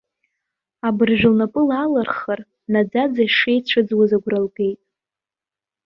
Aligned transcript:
Абыржәы 0.87 1.29
лнапы 1.33 1.61
лаалырхар, 1.67 2.39
наӡаӡа 2.71 3.21
ишеицәыӡуаз 3.27 4.11
агәра 4.17 4.39
лгеит. 4.45 4.79